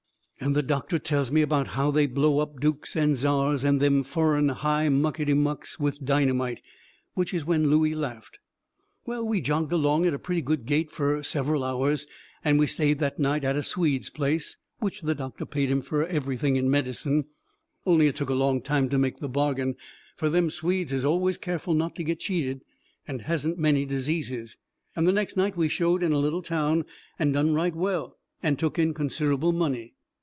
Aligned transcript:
And 0.43 0.55
the 0.55 0.63
doctor 0.63 0.97
tells 0.97 1.31
me 1.31 1.43
about 1.43 1.67
how 1.77 1.91
they 1.91 2.07
blow 2.07 2.39
up 2.39 2.59
dukes 2.59 2.95
and 2.95 3.15
czars 3.15 3.63
and 3.63 3.79
them 3.79 4.01
foreign 4.01 4.49
high 4.49 4.89
mucky 4.89 5.31
mucks 5.35 5.79
with 5.79 6.03
dynamite. 6.03 6.63
Which 7.13 7.31
is 7.31 7.45
when 7.45 7.69
Looey 7.69 7.93
laughed. 7.93 8.39
Well, 9.05 9.23
we 9.23 9.39
jogged 9.39 9.71
along 9.71 10.07
at 10.07 10.15
a 10.15 10.19
pretty 10.19 10.41
good 10.41 10.65
gait 10.65 10.91
fur 10.91 11.21
several 11.21 11.63
hours, 11.63 12.07
and 12.43 12.57
we 12.57 12.65
stayed 12.65 12.97
that 12.97 13.19
night 13.19 13.43
at 13.43 13.55
a 13.55 13.61
Swede's 13.61 14.09
place, 14.09 14.57
which 14.79 15.01
the 15.01 15.13
doctor 15.13 15.45
paid 15.45 15.69
him 15.69 15.83
fur 15.83 16.05
everything 16.05 16.55
in 16.55 16.71
medicine, 16.71 17.25
only 17.85 18.07
it 18.07 18.15
took 18.15 18.29
a 18.31 18.33
long 18.33 18.61
time 18.63 18.89
to 18.89 18.97
make 18.97 19.19
the 19.19 19.29
bargain, 19.29 19.75
fur 20.17 20.27
them 20.29 20.49
Swedes 20.49 20.91
is 20.91 21.05
always 21.05 21.37
careful 21.37 21.75
not 21.75 21.93
to 21.97 22.03
get 22.03 22.19
cheated, 22.19 22.61
and 23.07 23.21
hasn't 23.21 23.59
many 23.59 23.85
diseases. 23.85 24.57
And 24.95 25.07
the 25.07 25.11
next 25.13 25.37
night 25.37 25.55
we 25.55 25.67
showed 25.67 26.01
in 26.01 26.11
a 26.13 26.17
little 26.17 26.41
town, 26.41 26.85
and 27.19 27.31
done 27.31 27.53
right 27.53 27.75
well, 27.75 28.17
and 28.41 28.57
took 28.57 28.79
in 28.79 28.95
considerable 28.95 29.51
money. 29.51 29.93